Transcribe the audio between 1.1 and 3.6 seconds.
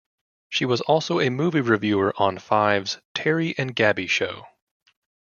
a movie reviewer on Five's "Terry